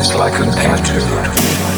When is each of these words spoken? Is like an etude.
Is 0.00 0.14
like 0.14 0.40
an 0.40 0.48
etude. 0.48 1.69